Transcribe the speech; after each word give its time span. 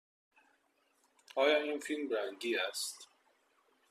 آیا 1.35 1.79
فیلم 1.79 2.09
رنگی 2.09 2.55
است؟ 2.57 3.07